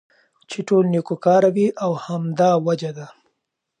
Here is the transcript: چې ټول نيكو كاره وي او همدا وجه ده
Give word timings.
چې 0.49 0.59
ټول 0.67 0.83
نيكو 0.93 1.15
كاره 1.25 1.49
وي 1.55 1.67
او 1.85 1.91
همدا 2.05 2.51
وجه 2.67 2.91
ده 2.97 3.07